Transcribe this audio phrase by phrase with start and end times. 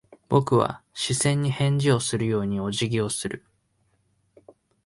[0.29, 3.45] 僕は視線に返事をするようにお辞儀をする。